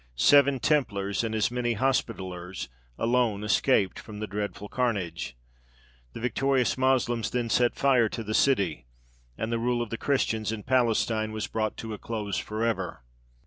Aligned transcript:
Seven 0.15 0.59
Templars, 0.59 1.23
and 1.23 1.35
as 1.35 1.51
many 1.51 1.73
Hospitallers, 1.73 2.69
alone 2.97 3.43
escaped 3.43 3.99
from 3.99 4.17
the 4.17 4.25
dreadful 4.25 4.67
carnage. 4.67 5.37
The 6.13 6.19
victorious 6.19 6.75
Moslems 6.75 7.29
then 7.29 7.51
set 7.51 7.75
fire 7.75 8.09
to 8.09 8.23
the 8.23 8.33
city, 8.33 8.87
and 9.37 9.51
the 9.51 9.59
rule 9.59 9.79
of 9.79 9.91
the 9.91 9.99
Christians 9.99 10.51
in 10.51 10.63
Palestine 10.63 11.33
was 11.33 11.45
brought 11.45 11.77
to 11.77 11.93
a 11.93 11.99
close 11.99 12.39
for 12.39 12.65
ever. 12.65 13.03